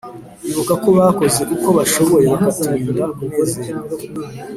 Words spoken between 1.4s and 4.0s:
uko bashoboye Bakaturinda kunezerwa